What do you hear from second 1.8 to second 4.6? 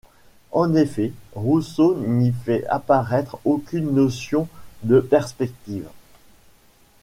n'y fait apparaître aucune notion